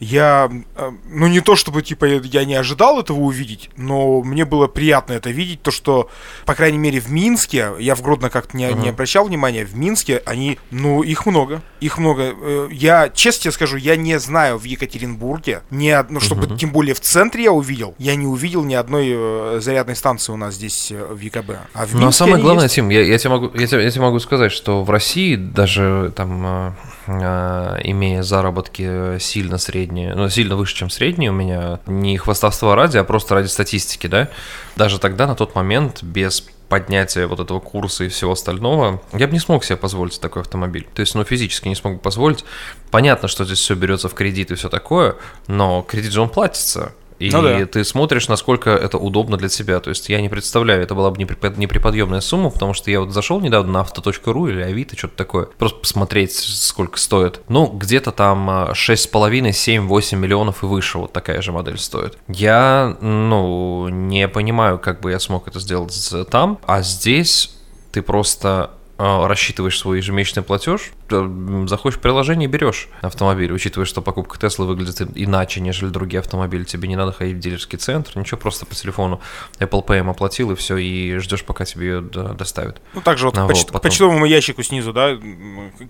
[0.01, 4.69] Я, э, ну не то чтобы, типа, я- не ожидал этого увидеть, но мне было
[4.69, 6.09] приятно это видеть, то, что,
[6.47, 10.23] по крайней мере, в Минске, я в Гродно как-то не, не обращал внимания, в Минске
[10.25, 12.33] они, ну, их много, их много.
[12.41, 16.95] Э, Я, честно тебе скажу, я не знаю в Екатеринбурге, ни одно, чтобы тем более
[16.95, 20.93] в центре я увидел, я не увидел ни одной э, зарядной станции у нас здесь
[20.93, 21.51] в ЕКБ.
[21.75, 22.77] А в Но Минске самое они главное, есть.
[22.77, 26.13] Тим, я, я тебе могу, я, тебе, я тебе могу сказать, что в России, даже
[26.15, 26.77] там,
[27.09, 33.05] имея заработки сильно средние, ну, сильно выше, чем средние у меня, не хвастовства ради, а
[33.05, 34.29] просто ради статистики, да,
[34.77, 39.33] даже тогда, на тот момент, без поднятия вот этого курса и всего остального, я бы
[39.33, 40.87] не смог себе позволить такой автомобиль.
[40.95, 42.45] То есть, ну, физически не смог бы позволить.
[42.91, 45.17] Понятно, что здесь все берется в кредит и все такое,
[45.47, 46.93] но кредит же он платится.
[47.19, 47.67] И Ну да.
[47.67, 49.81] ты смотришь, насколько это удобно для тебя.
[49.81, 53.11] То есть я не представляю, это была бы неприпод- неприподъемная сумма, потому что я вот
[53.13, 57.41] зашел недавно на авто.ру или Авито, что-то такое, просто посмотреть, сколько стоит.
[57.49, 62.17] Ну, где-то там а, 6,5, 7, 8 миллионов и выше вот такая же модель стоит.
[62.29, 67.55] Я, ну, не понимаю, как бы я смог это сделать там, а здесь
[67.93, 74.39] ты просто рассчитываешь свой ежемесячный платеж, заходишь в приложение и берешь автомобиль, учитывая, что покупка
[74.39, 76.65] Теслы выглядит иначе, нежели другие автомобили.
[76.65, 79.21] Тебе не надо ходить в дилерский центр, ничего, просто по телефону
[79.61, 82.81] Apple Pay оплатил и все, и ждешь, пока тебе ее доставят.
[82.95, 83.81] Ну, также вот, А, по, вот, чт- потом.
[83.83, 85.17] почтовому ящику снизу, да,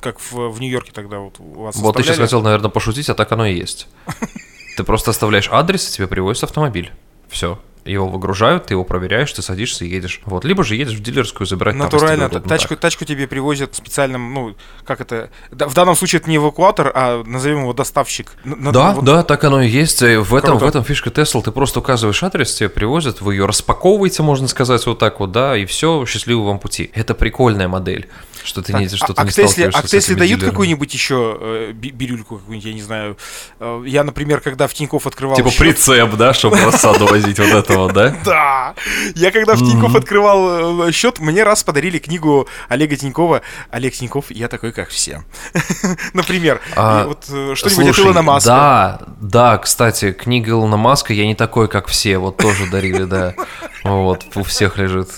[0.01, 3.15] как в, в Нью-Йорке тогда вот у вас Вот ты сейчас хотел, наверное, пошутить, а
[3.15, 3.89] так оно и есть.
[4.77, 6.93] Ты просто оставляешь адрес, и тебе привозят автомобиль.
[7.29, 7.59] Все.
[7.85, 10.21] Его выгружают, ты его проверяешь, ты садишься и едешь.
[10.25, 10.45] Вот.
[10.45, 12.81] Либо же едешь в дилерскую забирать там, Натурально, удобно тачку, так.
[12.81, 17.23] тачку тебе привозят специальным, ну, как это, да, в данном случае это не эвакуатор, а
[17.25, 18.33] назовем его доставщик.
[18.45, 20.03] На- Да, вот- да, так оно и есть.
[20.03, 20.65] И В этом, Круто.
[20.65, 21.43] в этом фишка Tesla.
[21.43, 25.57] Ты просто указываешь адрес, тебе привозят, вы ее распаковываете, можно сказать, вот так вот, да,
[25.57, 26.91] и все, счастливого вам пути.
[26.95, 28.09] Это прикольная модель,
[28.49, 31.37] что ты Так, не, что а, ты а не сталкиваешься а этими дают какую-нибудь еще
[31.41, 33.17] э, би- бирюльку какую-нибудь, я не знаю.
[33.61, 37.49] Э, я, например, когда в Тинькофф открывал Типа счет- прицеп, да, чтобы рассаду возить вот
[37.49, 38.17] этого, да?
[38.25, 38.75] Да!
[39.15, 43.43] Я когда в Тинькофф открывал э, счет, мне раз подарили книгу Олега Тинькова.
[43.71, 45.23] Олег Тиньков, я такой, как все.
[46.15, 48.49] Например, А, вот э, что-нибудь от Илона Маска.
[48.49, 53.35] Да, да, кстати, книга Илона Маска, я не такой, как все, вот тоже дарили, да.
[53.85, 55.11] Вот, у всех лежит.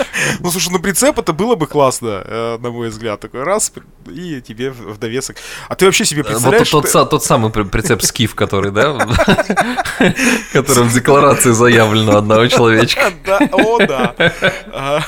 [0.00, 0.04] Э,
[0.40, 3.20] Ну, слушай, ну прицеп это было бы классно, э, на мой взгляд.
[3.20, 3.72] Такой раз,
[4.08, 5.36] и тебе в довесок.
[5.68, 6.72] А ты вообще себе Вот представляешь...
[6.72, 8.92] са- тот самый при- прицеп скиф, который, да,
[10.52, 13.12] который в декларации заявлено одного человечка.
[13.52, 14.14] О, да.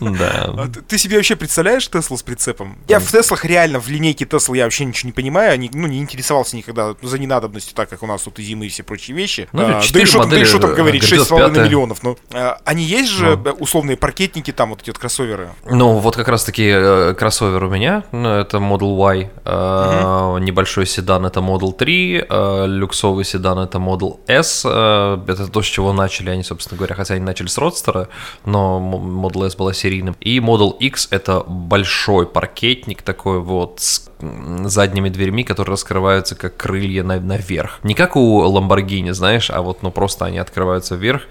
[0.00, 0.54] Да.
[0.56, 2.78] а ты- себе вообще представляешь Теслу с прицепом?
[2.88, 6.56] Я в Теслах реально, в линейке Тесла я вообще ничего не понимаю, ну, не интересовался
[6.56, 9.48] никогда за ненадобностью, так как у нас тут и зимы и все прочие вещи.
[9.52, 10.04] Ну, А, да и
[10.44, 11.64] что там- э, говорить, грядет 6,5 пятая.
[11.64, 12.02] миллионов.
[12.02, 13.50] Ну, а, они есть же Ну.
[13.50, 15.50] э, условные паркетники, там вот эти вот кроссоверы.
[15.64, 21.26] Ну, вот как раз-таки э, кроссовер у меня, ну, это Model Y, э, небольшой седан
[21.26, 26.30] это Model 3, э, люксовый седан это Model S, э, это то, с чего начали
[26.30, 28.08] они, собственно говоря, хотя они начали с Родстера,
[28.44, 30.16] но Model S была серийным.
[30.20, 34.09] И Model X это большой паркетник такой вот с
[34.64, 37.78] задними дверьми, которые раскрываются как крылья на- наверх.
[37.82, 41.22] Не как у Lamborghini, знаешь, а вот ну просто они открываются вверх,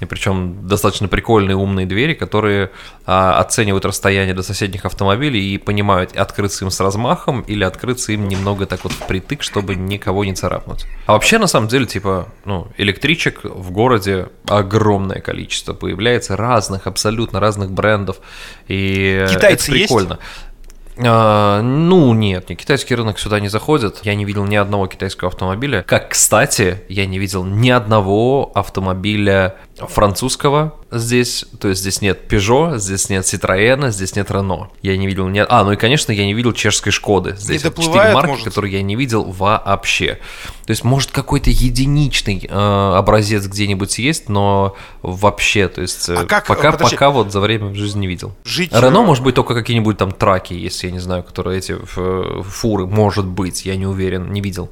[0.00, 2.70] и причем достаточно прикольные умные двери, которые
[3.06, 8.28] а, оценивают расстояние до соседних автомобилей и понимают, открыться им с размахом или открыться им
[8.28, 10.86] немного так вот впритык, чтобы никого не царапнуть.
[11.06, 17.40] А вообще, на самом деле, типа, ну, электричек в городе огромное количество появляется разных, абсолютно
[17.40, 18.18] разных брендов,
[18.68, 19.92] и Китайцы это есть?
[20.98, 24.00] А, ну, нет, не китайский рынок сюда не заходит.
[24.02, 25.82] Я не видел ни одного китайского автомобиля.
[25.86, 31.44] Как, кстати, я не видел ни одного автомобиля французского здесь.
[31.60, 34.68] То есть здесь нет Peugeot, здесь нет Citroёn, здесь нет Renault.
[34.82, 35.44] Я не видел ни...
[35.46, 37.36] А, ну и, конечно, я не видел чешской Шкоды.
[37.38, 38.44] Здесь четыре доплывает, марки, может?
[38.44, 40.18] которые я не видел вообще.
[40.66, 46.24] То есть, может, какой-то единичный э, образец где-нибудь есть, но вообще, то есть, э, А
[46.24, 46.94] как- пока, подожди.
[46.96, 48.34] пока вот за время в жизни не видел.
[48.44, 48.72] Жить...
[48.72, 52.42] Рено, э, может быть, только какие-нибудь там траки, если я не знаю, которые эти э,
[52.42, 54.70] фуры, может быть, я не уверен, не видел.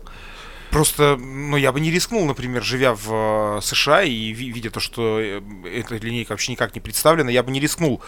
[0.74, 4.80] Просто, ну, я бы не рискнул, например, живя в э, США и ви- видя то,
[4.80, 5.40] что э,
[5.72, 8.02] эта линейка вообще никак не представлена, я бы не рискнул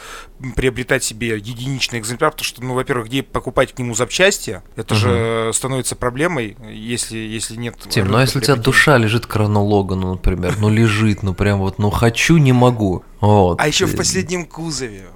[0.56, 5.10] приобретать себе единичный экземпляр, потому что, ну, во-первых, где покупать к нему запчасти, это же
[5.10, 7.76] э, становится проблемой, если, если нет...
[7.88, 11.34] Тим, ну а если у тебя душа лежит к Рено Логану, например, ну лежит, ну
[11.34, 13.04] прям вот, ну хочу, не могу.
[13.20, 13.60] Вот.
[13.60, 15.06] А еще в последнем кузове.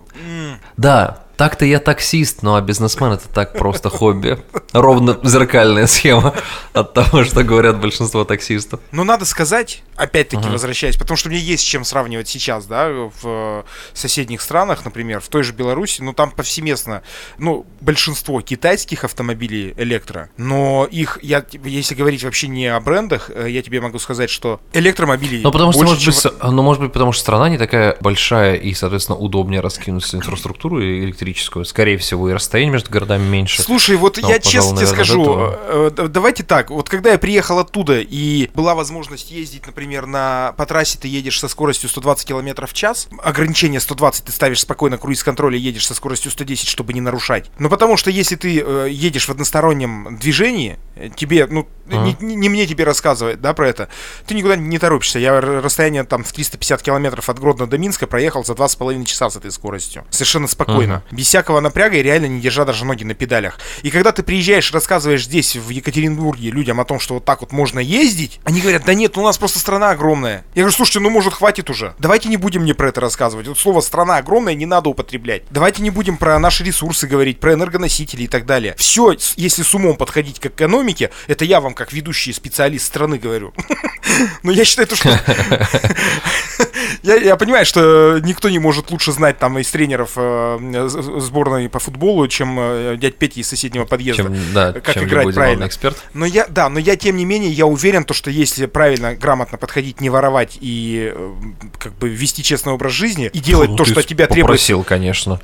[0.77, 4.39] Да, так-то я таксист, ну а бизнесмен это так просто хобби.
[4.75, 6.35] Ровно зеркальная схема
[6.75, 8.81] от того, что говорят большинство таксистов.
[8.93, 10.53] Но надо сказать, опять-таки Ага.
[10.53, 13.63] возвращаясь, потому что мне есть с чем сравнивать сейчас, да, в э,
[13.95, 17.01] соседних странах, например, в той же Беларуси, ну там повсеместно,
[17.39, 23.47] ну, большинство китайских автомобилей электро, но их, я, если говорить вообще не о брендах, э,
[23.49, 26.83] я тебе могу сказать, что электромобилей Ну, потому что, может быть, чем- с- ну, может
[26.83, 30.81] быть, потому что страна не такая большая и, соответственно, удобнее раскинуть инфраструктуру
[31.31, 31.65] электрическую.
[31.65, 33.63] Скорее всего, и расстояние между городами меньше.
[33.63, 37.13] Слушай, вот Ну, я пожалуй, честно тебе скажу, от э, э, давайте так, вот когда
[37.13, 41.89] я приехал оттуда и была возможность ездить, например, на по трассе ты едешь со скоростью
[41.89, 46.69] 120 км в час, ограничение 120 ты ставишь спокойно круиз-контроль и едешь со скоростью 110,
[46.69, 47.51] чтобы не нарушать.
[47.59, 52.35] Но потому что если ты э, едешь в одностороннем движении, э, тебе, ну, не, не-
[52.37, 53.89] не мне тебе рассказывать, да, про это,
[54.27, 55.19] ты никуда не торопишься.
[55.19, 59.37] Я расстояние там в 350 километров от Гродно до Минска проехал за 2,5 часа с
[59.37, 60.05] этой скоростью.
[60.11, 61.03] Совершенно спокойно.
[61.21, 63.59] Без всякого напряга и реально не держа даже ноги на педалях.
[63.83, 67.53] И когда ты приезжаешь, рассказываешь здесь, в Екатеринбурге, людям о том, что вот так вот
[67.53, 70.47] можно ездить, они говорят, да нет, ну у нас просто страна огромная.
[70.55, 71.95] Я говорю, слушайте, ну может хватит уже.
[71.99, 73.49] Давайте не будем мне про это рассказывать.
[73.49, 75.43] Вот слово страна огромная не надо употреблять.
[75.51, 78.75] Давайте не будем про наши ресурсы говорить, про энергоносители и так далее.
[78.79, 83.53] Все, если с умом подходить к экономике, это я вам как ведущий специалист страны говорю.
[84.43, 85.11] Но я считаю, то, что
[87.03, 91.79] Я, я понимаю, что никто не может лучше знать там из тренеров э, сборной по
[91.79, 94.25] футболу, чем э, дядь Петя из соседнего подъезда.
[94.25, 95.67] Чем, да, как чем играть правильно.
[95.67, 95.97] эксперт.
[96.15, 99.59] Но я, да, но я тем не менее, я уверен, то, что если правильно, грамотно
[99.59, 101.33] подходить, не воровать и э,
[101.79, 104.85] как бы вести честный образ жизни и делать Ну, то, что от тебя требует Попросил,
[104.85, 105.41] конечно.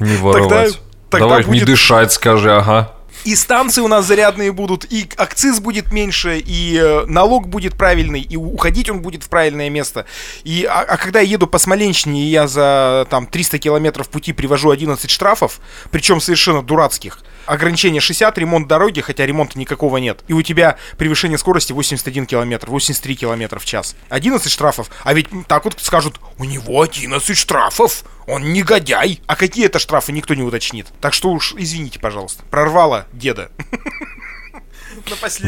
[0.00, 0.80] Не воровать.
[1.10, 2.94] тогда Давай не дышать, скажи, ага.
[3.24, 8.20] И станции у нас зарядные будут, и акциз будет меньше, и э, налог будет правильный,
[8.20, 10.06] и уходить он будет в правильное место.
[10.44, 14.32] И, а, а когда я еду по Смоленщине, и я за там 300 километров пути
[14.32, 15.60] привожу 11 штрафов,
[15.90, 21.38] причем совершенно дурацких, ограничение 60, ремонт дороги, хотя ремонта никакого нет, и у тебя превышение
[21.38, 23.96] скорости 81 километр, 83 километра в час.
[24.10, 29.20] 11 штрафов, а ведь так вот скажут, у него 11 штрафов, он негодяй.
[29.26, 30.86] А какие это штрафы, никто не уточнит.
[31.00, 33.50] Так что уж, извините, пожалуйста, прорвало деда.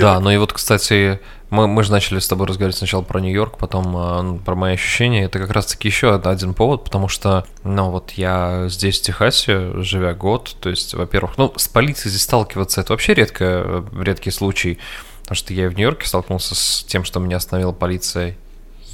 [0.01, 3.59] Да, ну и вот, кстати, мы, мы же начали с тобой разговаривать сначала про Нью-Йорк,
[3.59, 5.25] потом э, ну, про мои ощущения.
[5.25, 9.73] Это как раз-таки еще од- один повод, потому что, ну, вот я здесь, в Техасе,
[9.83, 14.31] живя год, то есть, во-первых, ну, с полицией здесь сталкиваться, это вообще редко, э, редкий
[14.31, 14.79] случай,
[15.23, 18.37] потому что я в Нью-Йорке столкнулся с тем, что меня остановила полиция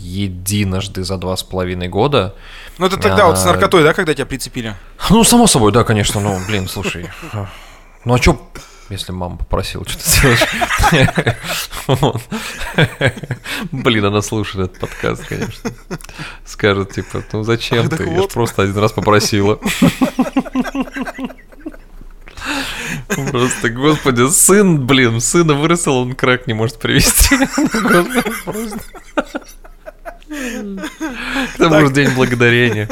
[0.02, 2.34] единожды за два с половиной года.
[2.78, 4.76] Ну это тогда вот с А, наркотой, да, когда тебя прицепили?
[5.10, 7.08] Ну, само собой, да, конечно, ну, блин, слушай.
[8.04, 8.40] Ну, а чё,
[8.90, 11.36] если мама попросила, что ты делаешь?
[11.86, 12.22] Вот.
[13.72, 15.70] Блин, она слушает этот подкаст, конечно.
[16.44, 18.04] Скажет, типа, ну зачем ты?
[18.04, 18.32] Я ж вот.
[18.32, 19.58] просто один раз попросила.
[23.08, 27.36] Просто, господи, сын, блин, сына вырастил, он крак не может привести.
[30.78, 32.88] К тому же день благодарения.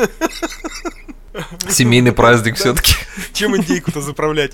[1.74, 2.94] Семейный праздник все-таки.
[3.33, 4.52] Чем индейку-то заправлять?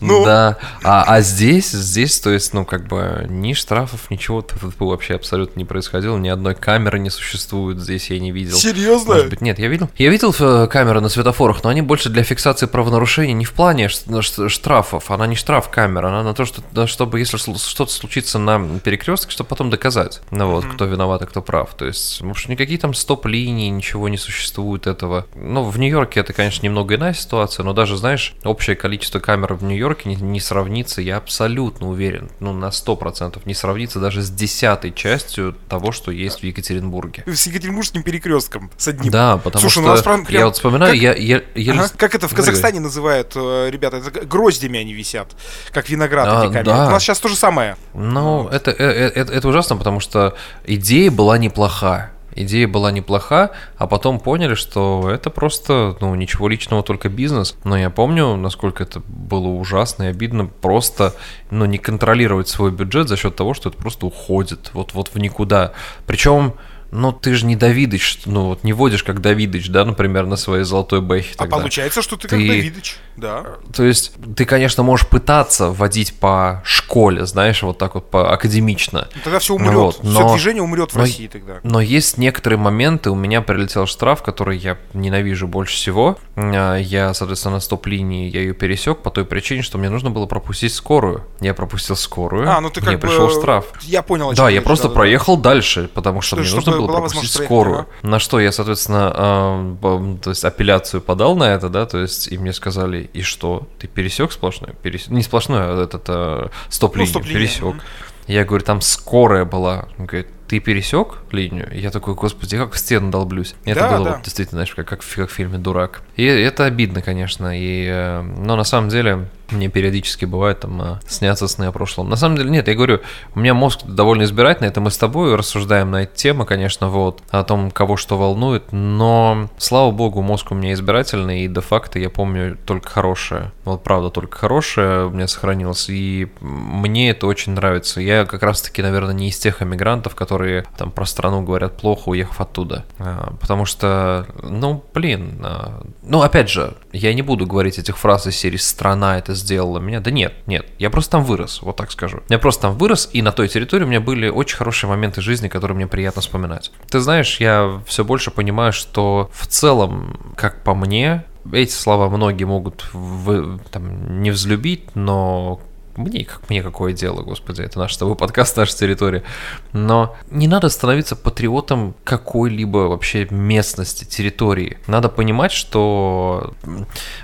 [0.00, 0.58] Ну, Да.
[0.82, 4.44] А, а здесь, здесь, то есть, ну, как бы, ни штрафов, ничего
[4.78, 8.56] вообще абсолютно не происходило, ни одной камеры не существует, здесь я не видел.
[8.56, 9.14] серьезно?
[9.14, 9.90] Может быть, нет, я видел.
[9.96, 10.32] Я видел
[10.68, 15.10] камеры на светофорах, но они больше для фиксации правонарушений не в плане штрафов.
[15.10, 19.32] Она не штраф камера, она на то, что, чтобы если сл- что-то случится на перекрестке,
[19.32, 20.20] чтобы потом доказать.
[20.30, 21.74] Ну вот, кто виноват, а кто прав.
[21.74, 25.26] То есть, потому что никакие там стоп-линии, ничего не существует этого.
[25.34, 29.64] Ну, в Нью-Йорке это, конечно, немного иная ситуация, но даже, знаешь, общее количество камер в
[29.64, 34.92] Нью-Йорке не, не сравнится, я абсолютно уверен, ну, на 100% не сравнится даже с десятой
[34.92, 37.24] частью того, что есть в Екатеринбурге.
[37.26, 39.10] С Екатеринбургским перекрестком с одним.
[39.10, 41.42] Да, потому Слушай, что ну у нас прям- прям я вот вспоминаю, как- я, я,
[41.54, 41.88] я Ага.
[41.96, 43.98] Как это в Казахстане называют, э, ребята?
[43.98, 45.36] Это гроздями они висят,
[45.72, 46.64] как виноград А, эти камеры.
[46.64, 46.86] да.
[46.88, 47.76] У нас сейчас то же самое.
[47.94, 52.10] Ну, это, э, э, это, это ужасно, потому что идея была неплоха.
[52.40, 57.56] Идея была неплоха, а потом поняли, что это просто, ну, ничего личного, только бизнес.
[57.64, 61.14] Но я помню, насколько это было ужасно и обидно просто,
[61.50, 65.18] ну, не контролировать свой бюджет за счет того, что это просто уходит вот, вот в
[65.18, 65.72] никуда.
[66.06, 66.54] Причем,
[66.90, 70.64] ну, ты же не Давидыч, ну, вот не водишь как Давидыч, да, например, на своей
[70.64, 71.56] золотой бэхе А тогда.
[71.58, 72.96] получается, что ты, как Ты- Давидыч.
[73.16, 73.44] Да.
[73.74, 79.08] То есть ты, конечно, можешь пытаться водить по школе, знаешь, вот так вот по академично.
[79.14, 79.74] Ну, Тогда все умрет.
[79.74, 81.54] вот, Все но- движение умрет в но- России тогда.
[81.64, 86.16] Но есть некоторые моменты, у меня прилетел штраф, который я ненавижу больше всего.
[86.36, 90.26] А, Я, соответственно, на стоп-линии я ее пересек по той причине, что мне нужно было
[90.26, 91.24] пропустить скорую.
[91.40, 93.08] Я пропустил скорую, А, ну ты как мне бы...
[93.08, 93.66] пришел штраф.
[93.82, 95.00] Я понял, Да, я просто да-да-да.
[95.00, 97.84] проехал дальше, потому что Что- мне нужно было была пропустить скорую.
[97.84, 102.28] проехать, На что я, соответственно, б- то есть апелляцию подал на это, да, то есть
[102.28, 107.12] и мне сказали, и что, ты пересек сплошной, Перес- не сплошной, а этот а, стоп-линию,
[107.14, 107.64] Ну, стоп-линия, пересек.
[107.64, 107.80] мгм.
[108.26, 109.88] Я говорю, там скорая была.
[109.98, 111.68] Он говорит, ты пересек линию?
[111.72, 113.54] И я такой, господи, как в стену долблюсь.
[113.64, 114.10] И это Да, было да.
[114.14, 116.02] вот действительно, знаешь, как, как, в, как в фильме «Дурак».
[116.16, 117.56] И это обидно, конечно.
[117.58, 122.08] И, э, но на самом деле мне периодически бывает там э, снятся сны о прошлом.
[122.08, 123.00] На самом деле нет, я говорю,
[123.34, 127.22] у меня мозг довольно избирательный, это мы с тобой рассуждаем на эти темы, конечно, вот,
[127.30, 132.10] о том, кого что волнует, но, слава богу, мозг у меня избирательный, и де-факто я
[132.10, 133.52] помню только хорошее.
[133.64, 138.00] Вот правда, только хорошее у меня сохранилось, и мне это очень нравится.
[138.00, 140.37] Я как раз-таки, наверное, не из тех эмигрантов, которые
[140.76, 142.84] там про страну говорят плохо, уехав оттуда.
[142.98, 148.26] А, Потому что, ну, блин, а, ну, опять же, я не буду говорить этих фраз
[148.26, 150.00] из серии «страна это сделала меня».
[150.00, 152.20] Да нет, нет, я просто там вырос, вот так скажу.
[152.28, 155.48] Я просто там вырос, и на той территории у меня были очень хорошие моменты жизни,
[155.48, 156.70] которые мне приятно вспоминать.
[156.90, 162.44] Ты знаешь, я все больше понимаю, что в целом, как по мне, эти слова многие
[162.44, 165.60] могут вы- там, не взлюбить, но
[165.98, 169.24] мне, как мне какое дело, господи, это наш с тобой подкаст, наша территория.
[169.72, 174.78] Но не надо становиться патриотом какой-либо вообще местности, территории.
[174.86, 176.54] Надо понимать, что...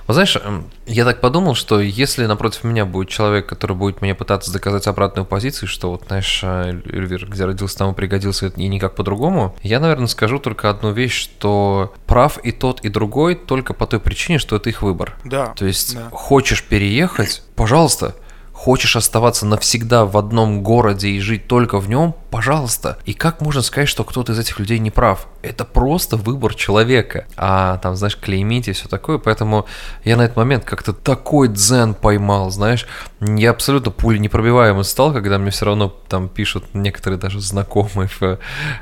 [0.06, 0.36] Вот знаешь,
[0.86, 5.24] я так подумал, что если напротив меня будет человек, который будет мне пытаться доказать обратную
[5.24, 10.08] позицию, что вот, знаешь, Эльвир, где родился, там и пригодился, и никак по-другому, я, наверное,
[10.08, 14.56] скажу только одну вещь, что прав и тот, и другой только по той причине, что
[14.56, 15.16] это их выбор.
[15.24, 15.46] Да.
[15.56, 16.08] То есть да.
[16.10, 18.14] хочешь переехать, пожалуйста,
[18.64, 22.14] Хочешь оставаться навсегда в одном городе и жить только в нем?
[22.30, 22.96] Пожалуйста.
[23.04, 25.26] И как можно сказать, что кто-то из этих людей не прав?
[25.42, 27.26] Это просто выбор человека.
[27.36, 29.18] А там, знаешь, клеймить и все такое.
[29.18, 29.66] Поэтому
[30.02, 32.86] я на этот момент как-то такой дзен поймал, знаешь.
[33.20, 38.38] Я абсолютно пули непробиваемый стал, когда мне все равно там пишут некоторые даже знакомые в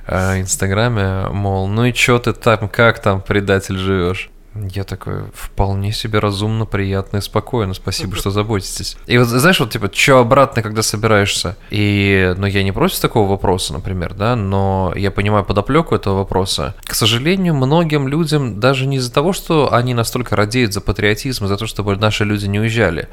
[0.06, 4.30] э, Инстаграме, мол, ну и чё ты там, как там, предатель, живешь?
[4.54, 7.72] Я такой, вполне себе разумно, приятно и спокойно.
[7.72, 8.96] Спасибо, что заботитесь.
[9.06, 11.56] И вот, знаешь, вот, типа, что обратно, когда собираешься?
[11.70, 16.74] И, ну, я не против такого вопроса, например, да, но я понимаю подоплеку этого вопроса.
[16.84, 21.56] К сожалению, многим людям даже не из-за того, что они настолько радеют за патриотизм, за
[21.56, 23.08] то, чтобы наши люди не уезжали.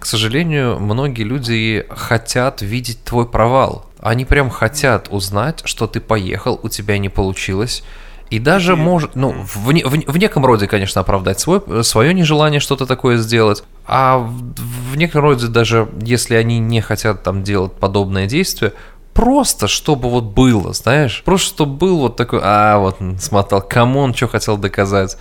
[0.00, 3.86] К сожалению, многие люди хотят видеть твой провал.
[4.00, 7.84] Они прям хотят узнать, что ты поехал, у тебя не получилось,
[8.30, 12.86] и даже может, ну, в, в, в неком роде, конечно, оправдать свой, свое нежелание что-то
[12.86, 18.26] такое сделать, а в, в неком роде даже, если они не хотят там делать подобное
[18.26, 18.72] действие,
[19.14, 24.14] просто чтобы вот было, знаешь, просто чтобы был вот такой, а, вот смотал, кому он
[24.14, 25.18] что хотел доказать.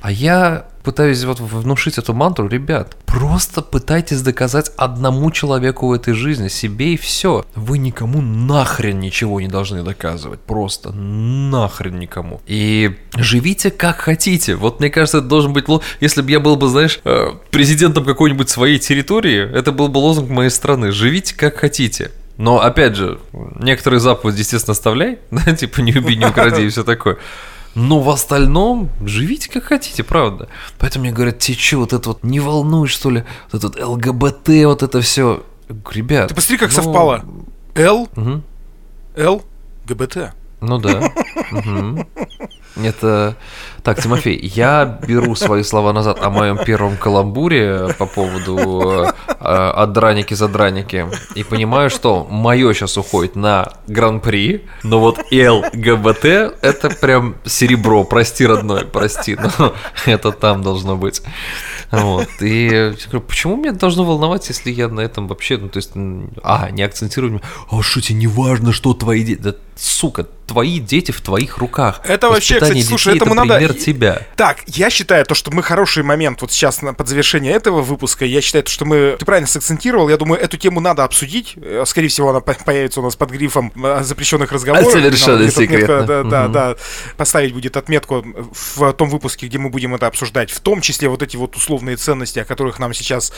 [0.00, 6.14] А я пытаюсь вот внушить эту мантру, ребят, просто пытайтесь доказать одному человеку в этой
[6.14, 7.44] жизни, себе и все.
[7.54, 12.40] Вы никому нахрен ничего не должны доказывать, просто нахрен никому.
[12.46, 14.54] И живите как хотите.
[14.54, 15.66] Вот мне кажется, это должен быть,
[16.00, 20.30] если бы я был бы, знаешь, э, президентом какой-нибудь своей территории, это был бы лозунг
[20.30, 20.90] моей страны.
[20.90, 22.12] Живите как хотите.
[22.38, 23.18] Но, опять же,
[23.60, 27.18] некоторые заповеди, естественно, оставляй, да, типа не убей, не укради и все такое.
[27.78, 30.48] Но в остальном живите как хотите, правда.
[30.78, 33.24] Поэтому мне говорят, тебе что, вот это вот не волнует, что ли?
[33.52, 35.44] Вот этот ЛГБТ, вот это все.
[35.92, 36.28] Ребят.
[36.28, 36.82] Ты посмотри, как ну...
[36.82, 37.24] совпало.
[37.76, 38.42] Л, угу.
[39.14, 39.42] Л,
[39.86, 40.32] ГБТ.
[40.60, 41.12] Ну да.
[41.52, 42.06] Угу.
[42.82, 43.36] Это...
[43.88, 49.92] Так, Тимофей, я беру свои слова назад о моем первом каламбуре по поводу э, от
[49.94, 56.24] драники за драники и понимаю, что мое сейчас уходит на гран-при, но вот ЛГБТ
[56.60, 59.72] это прям серебро, прости, родной, прости, но
[60.04, 61.22] это там должно быть.
[61.90, 62.28] Вот.
[62.42, 62.92] И
[63.26, 65.92] почему меня должно волновать, если я на этом вообще, ну, то есть,
[66.42, 71.12] а, не акцентирую, а что тебе не важно, что твои дети, да, сука, твои дети
[71.12, 72.00] в твоих руках.
[72.04, 73.58] Это вообще, кстати, слушай, этому это надо...
[73.78, 74.22] тебя.
[74.36, 78.24] Так, я считаю то, что мы хороший момент вот сейчас на, под завершение этого выпуска,
[78.24, 81.84] я считаю то, что мы, ты правильно сакцентировал, я думаю, эту тему надо обсудить, э,
[81.86, 84.92] скорее всего, она появится у нас под грифом э, запрещенных разговоров.
[84.92, 86.02] Совершенно секретно.
[86.02, 86.76] Да, да, да,
[87.16, 88.24] поставить будет отметку
[88.76, 91.96] в том выпуске, где мы будем это обсуждать, в том числе вот эти вот условные
[91.96, 93.32] ценности, о которых нам сейчас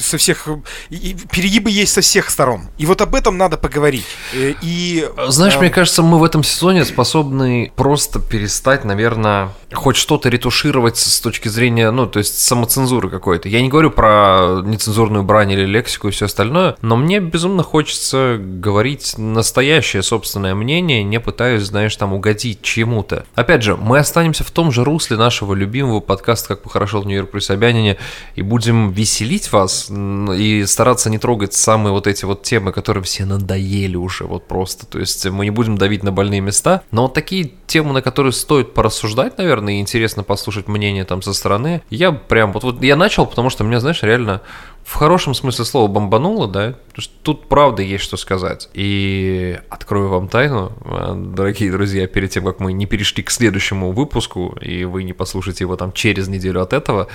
[0.00, 0.48] со всех...
[0.90, 2.68] Перегибы есть со всех сторон.
[2.78, 4.06] И вот об этом надо поговорить.
[4.32, 5.08] Э, и...
[5.28, 10.96] Знаешь, э, мне кажется, мы в этом сезоне способны просто перестать, наверное, хоть что-то ретушировать
[10.96, 13.48] с точки зрения, ну, то есть самоцензуры какой-то.
[13.48, 18.38] Я не говорю про нецензурную брань или лексику и все остальное, но мне безумно хочется
[18.38, 23.24] говорить настоящее собственное мнение, не пытаясь, знаешь, там угодить чему-то.
[23.34, 27.40] Опять же, мы останемся в том же русле нашего любимого подкаста «Как похорошел Нью-Йорк при
[27.40, 27.98] собянине»
[28.34, 33.24] и будем веселить вас и стараться не трогать самые вот эти вот темы, которые все
[33.24, 34.86] надоели уже вот просто.
[34.86, 38.32] То есть мы не будем давить на больные места, но вот такие темы, на которые
[38.32, 41.82] стоит порассуждать, наверное, наверное, интересно послушать мнение там со стороны.
[41.90, 44.42] Я прям, вот, вот я начал, потому что меня, знаешь, реально
[44.84, 48.68] в хорошем смысле слова бомбануло, да, потому что тут правда есть что сказать.
[48.74, 53.92] И открою вам тайну, э, дорогие друзья, перед тем, как мы не перешли к следующему
[53.92, 57.06] выпуску, и вы не послушаете его там через неделю от этого,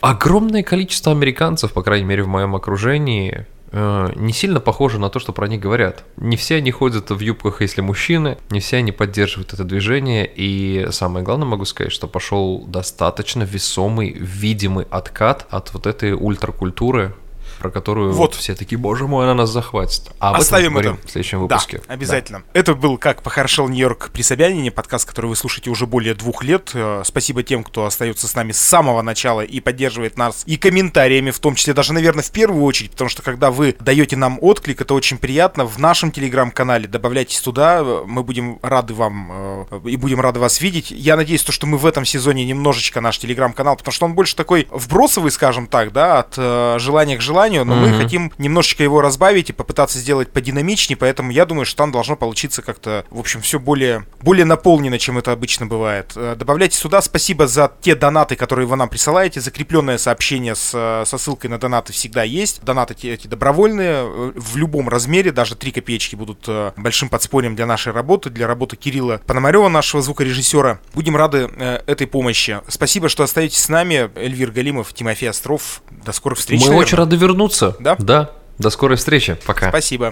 [0.00, 5.32] огромное количество американцев, по крайней мере в моем окружении, не сильно похоже на то, что
[5.32, 6.04] про них говорят.
[6.16, 10.88] Не все они ходят в юбках, если мужчины, не все они поддерживают это движение, и
[10.90, 17.14] самое главное могу сказать, что пошел достаточно весомый, видимый откат от вот этой ультракультуры,
[17.62, 18.34] про которую вот.
[18.34, 20.10] все такие, боже мой, она нас захватит.
[20.18, 21.80] А Оставим это в следующем выпуске.
[21.86, 22.40] Да, обязательно.
[22.40, 22.58] Да.
[22.58, 26.72] Это был «Как похорошел Нью-Йорк при Собянине», подкаст, который вы слушаете уже более двух лет.
[26.74, 31.30] Э, спасибо тем, кто остается с нами с самого начала и поддерживает нас и комментариями,
[31.30, 34.80] в том числе даже, наверное, в первую очередь, потому что когда вы даете нам отклик,
[34.80, 35.64] это очень приятно.
[35.64, 40.90] В нашем телеграм-канале добавляйтесь туда, мы будем рады вам э, и будем рады вас видеть.
[40.90, 44.34] Я надеюсь, то, что мы в этом сезоне немножечко наш телеграм-канал, потому что он больше
[44.34, 47.98] такой вбросовый, скажем так, да, от э, желания к желанию, описанию, но мы Мгм.
[48.02, 52.62] хотим немножечко его разбавить и попытаться сделать подинамичнее, поэтому я думаю, что там должно получиться
[52.62, 56.12] как-то, в общем, все более, более наполнено, чем это обычно бывает.
[56.16, 57.00] Э, Добавляйте сюда.
[57.02, 59.40] Спасибо за те донаты, которые вы нам присылаете.
[59.40, 62.62] Закрепленное сообщение с, э, со ссылкой на донаты всегда есть.
[62.64, 67.66] Донаты эти, эти добровольные, э, в любом размере, даже 3 копеечки будут большим подспорьем для
[67.66, 70.80] нашей работы, для работы Кирилла Пономарева, нашего звукорежиссера.
[70.94, 71.48] Будем рады
[71.86, 72.60] этой помощи.
[72.68, 74.10] Спасибо, что остаетесь с нами.
[74.16, 75.82] Эльвир Галимов, Тимофей Остров.
[75.90, 76.60] До скорых встреч.
[76.60, 76.86] Мы наверное.
[76.86, 77.41] очень рады вернуться.
[77.80, 77.96] Да?
[77.98, 78.30] Да.
[78.58, 79.36] До скорой встречи.
[79.46, 79.70] Пока.
[79.70, 80.10] Спасибо.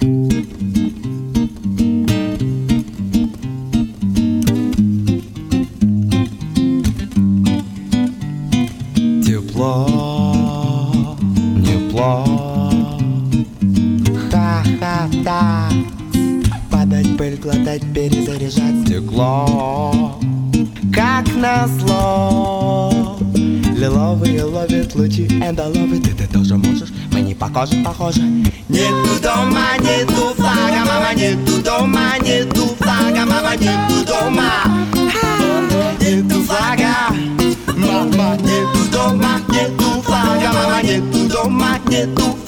[9.61, 11.17] Тепло,
[11.65, 12.25] тепло
[14.31, 15.71] Ха-ха-ха
[16.71, 20.19] Падать, пыль, глотать, перезаряжать стекло
[20.95, 23.19] Как назло
[23.77, 26.89] Лиловые ловят лучи эндоловы Ты, ты тоже можешь,
[27.21, 28.23] мы не похожи, похожи
[28.69, 34.51] Нету дома, нету флага, мама, нету дома, нету флага, мама, нету дома
[34.95, 35.27] Ха,
[36.01, 36.95] Нету флага,
[37.77, 42.40] мама, нету дома, нету флага, мама, нету дома, нету флага, мама,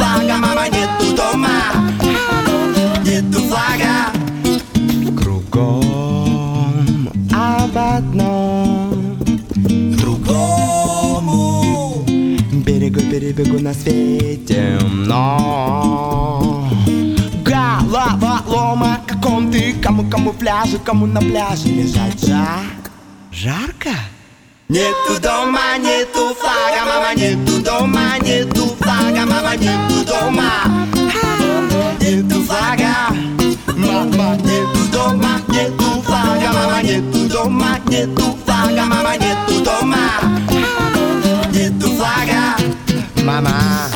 [13.43, 16.69] Перебегу на свете но
[17.45, 22.65] Голова лома, каком ты, кому камуфляже, кому на пляже лежать жар?
[23.33, 23.91] Жарко?
[24.69, 30.51] Нету дома, нету флага, мама, нету дома, нету флага, мама, нету дома.
[32.01, 33.09] Нету флага,
[33.77, 40.52] мама, нету дома, нету флага, мама, нету дома, нету флага, мама, нету дома
[43.41, 43.91] mamar.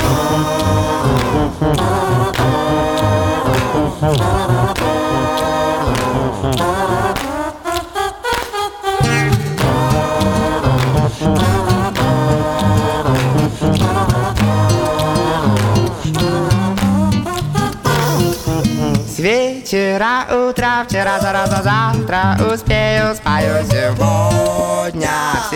[19.06, 25.48] Se vê tirar o travo, tirar zarazazá, tra os pés, os paios, eu vou, nha,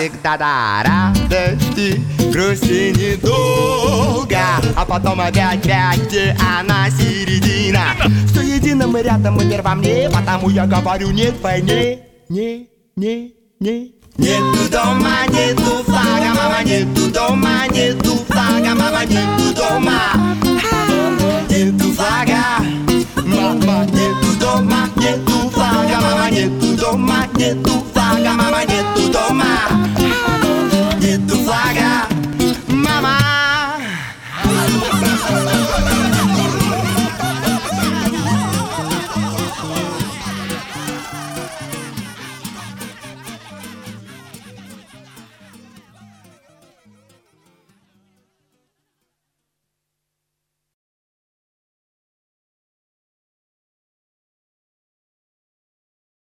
[1.28, 2.19] de ti.
[2.40, 4.38] Грусти недолго
[4.74, 7.82] А потом опять пять, где она середина.
[8.28, 11.98] Все едино мы рядом, и мир во мне Потому я говорю нет войне
[12.30, 12.66] Не,
[12.96, 20.00] не, не Нету дома, нету флага, мама, нету дома, нету флага, мама, нету дома.
[21.48, 22.64] Нету флага,
[23.24, 27.70] мама, нету дома, нету флага, мама, нету дома, нету
[31.00, 32.06] dentro vaga,
[32.68, 33.18] mamá.